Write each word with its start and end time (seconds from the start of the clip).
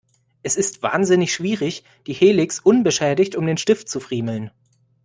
Es 0.41 0.55
ist 0.55 0.81
wahnsinnig 0.81 1.31
schwierig, 1.31 1.83
die 2.07 2.13
Helix 2.13 2.59
unbeschädigt 2.59 3.35
um 3.35 3.45
den 3.45 3.57
Stift 3.57 3.87
zu 3.87 3.99
friemeln. 3.99 4.49